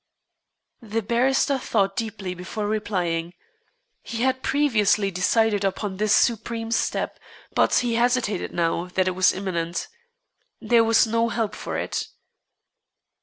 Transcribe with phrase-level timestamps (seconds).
[0.81, 3.35] The barrister thought deeply before replying.
[4.01, 7.19] He had previously decided upon this supreme step,
[7.53, 9.87] but he hesitated now that it was imminent.
[10.59, 12.07] There was no help for it.